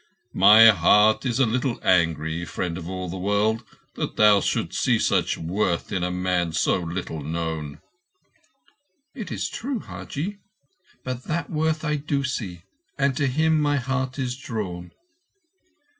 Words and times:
My 0.33 0.69
heart 0.71 1.27
is 1.27 1.39
a 1.39 1.45
little 1.45 1.79
angry, 1.83 2.43
Friend 2.43 2.75
of 2.75 2.89
all 2.89 3.07
the 3.07 3.19
World, 3.19 3.63
that 3.93 4.15
thou 4.15 4.41
shouldst 4.41 4.81
see 4.81 4.97
such 4.97 5.37
worth 5.37 5.91
in 5.91 6.03
a 6.03 6.09
man 6.09 6.53
so 6.53 6.77
little 6.79 7.21
known." 7.21 7.79
"It 9.13 9.31
is 9.31 9.47
true, 9.47 9.77
Hajji; 9.81 10.39
but 11.03 11.25
that 11.25 11.51
worth 11.51 11.85
do 12.07 12.21
I 12.21 12.23
see, 12.23 12.63
and 12.97 13.15
to 13.15 13.27
him 13.27 13.61
my 13.61 13.77
heart 13.77 14.17
is 14.17 14.35
drawn." 14.35 14.91